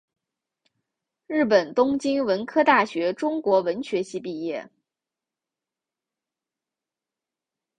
[1.27, 4.67] 日本东京文科大学中国文学系毕业。